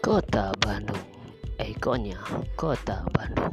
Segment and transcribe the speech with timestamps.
[0.00, 1.04] Kota Bandung,
[1.60, 2.16] ekornya
[2.56, 3.52] Kota Bandung.